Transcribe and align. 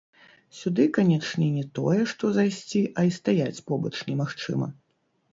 Сюды, 0.59 0.85
канечне, 0.97 1.49
не 1.57 1.65
тое, 1.79 1.97
што 2.13 2.31
зайсці, 2.37 2.81
а 3.01 3.03
і 3.09 3.11
стаяць 3.19 3.63
побач 3.67 3.93
немагчыма. 4.09 4.67